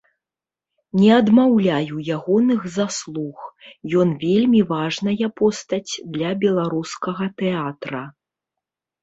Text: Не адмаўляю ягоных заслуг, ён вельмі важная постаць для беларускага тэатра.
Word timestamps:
Не 1.01 1.09
адмаўляю 1.17 1.99
ягоных 2.17 2.61
заслуг, 2.77 3.37
ён 4.05 4.09
вельмі 4.25 4.61
важная 4.73 5.29
постаць 5.43 5.93
для 6.17 6.33
беларускага 6.47 7.31
тэатра. 7.45 8.03